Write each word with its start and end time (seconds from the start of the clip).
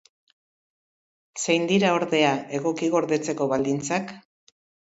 Zein 1.43 1.69
dira, 1.73 1.91
ordea, 1.99 2.33
egoki 2.61 2.91
gordetzeko 2.97 3.49
baldintzak? 3.55 4.19